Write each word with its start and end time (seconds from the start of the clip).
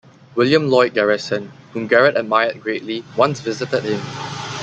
William 0.33 0.67
Lloyd 0.67 0.95
Garrison, 0.95 1.51
whom 1.73 1.85
Garrett 1.85 2.17
admired 2.17 2.59
greatly, 2.59 3.03
once 3.17 3.39
visited 3.39 3.83
him. 3.83 4.01